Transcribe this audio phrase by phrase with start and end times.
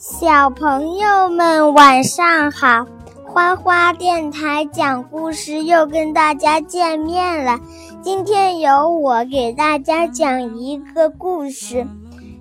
[0.00, 2.86] 小朋友们晚上好，
[3.26, 7.60] 花花电台讲故事又跟大家见面了。
[8.00, 11.86] 今天由我给大家讲一个故事：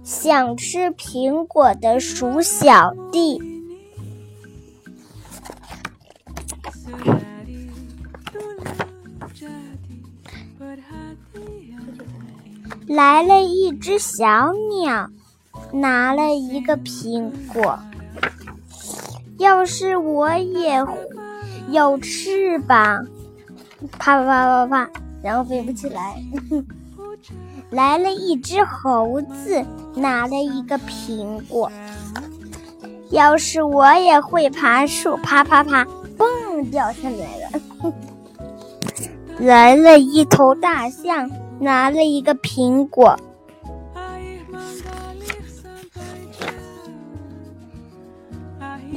[0.05, 3.41] 想吃苹果的鼠小弟。
[12.87, 15.09] 来了一只小鸟。
[15.71, 17.77] 拿了一个苹果。
[19.37, 20.83] 要是我也
[21.69, 23.07] 有翅膀，
[23.97, 24.89] 啪啪啪啪啪，
[25.23, 26.21] 然后飞不起来。
[27.71, 29.63] 来了一只猴子，
[29.95, 31.71] 拿了一个苹果。
[33.11, 35.85] 要是我也会爬树，啪啪啪，
[36.17, 37.93] 嘣，掉下来了。
[39.39, 43.17] 来了一头大象，拿了一个苹果。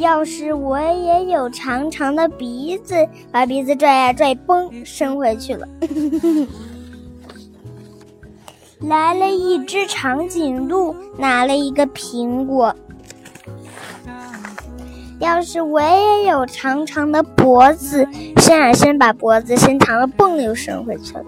[0.03, 5.67] 要是我也有长长的鼻子，把鼻子拽呀拽，嘣，伸回去了。
[8.81, 12.75] 来了一只长颈鹿，拿了一个苹果。
[15.20, 18.05] 要是我也有长长的脖子，
[18.39, 21.25] 伸啊伸，把脖子伸长了，嘣，又伸回去了。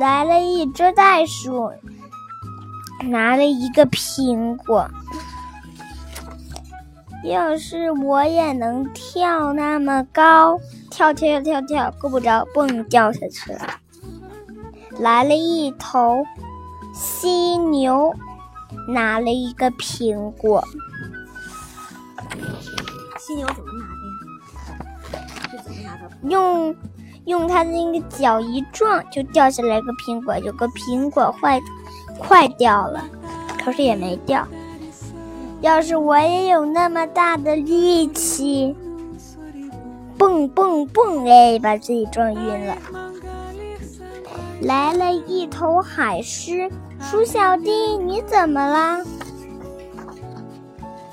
[0.00, 1.70] 来了一只袋鼠，
[3.04, 4.90] 拿了一个苹果。
[7.24, 10.58] 要是我也能跳那么高，
[10.90, 13.60] 跳跳跳跳，够不着，蹦掉下去了。
[14.98, 16.24] 来了一头
[16.94, 18.14] 犀牛，
[18.88, 20.64] 拿了一个苹果。
[23.18, 23.84] 犀牛怎么拿
[25.62, 25.90] 的呀？
[26.22, 26.74] 用
[27.26, 31.60] 用它的那个脚一撞，就掉下来个苹果，有个苹果坏
[32.18, 33.04] 坏掉了，
[33.62, 34.46] 可是也没掉。
[35.60, 38.74] 要是我也有那么大的力气，
[40.16, 41.26] 蹦蹦蹦！
[41.28, 42.76] 哎，把自己撞晕了。
[44.62, 46.70] 来了一头海狮，
[47.00, 49.04] 鼠小弟，你怎么了？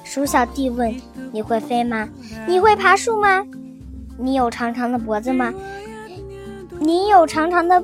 [0.04, 0.96] 鼠小弟问
[1.34, 2.08] ：“你会飞吗？
[2.48, 3.46] 你会爬树吗？
[4.18, 5.54] 你有长长的脖子吗？
[6.80, 7.84] 你有长长的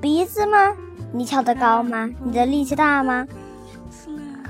[0.00, 0.74] 鼻子吗？
[1.12, 2.10] 你跳得高吗？
[2.24, 3.24] 你的力气大吗？”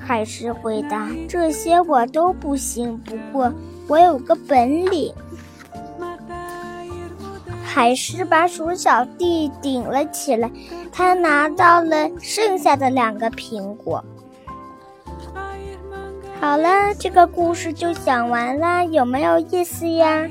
[0.09, 3.53] 海狮回答：“这些我都不行，不过
[3.87, 5.13] 我有个本领。”
[7.63, 10.51] 海狮把鼠小弟顶了起来，
[10.91, 14.03] 他拿到了剩下的两个苹果。
[16.41, 20.27] 好了，这个故事就讲完了，有没有意思呀？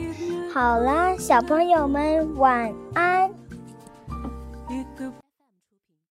[0.52, 3.30] 好了，小朋友们晚安。